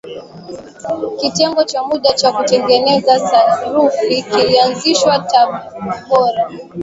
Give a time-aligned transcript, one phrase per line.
[1.19, 3.89] kitengo cha muda cha kutengeneza sarafu
[4.31, 6.47] kilianzishwa tabora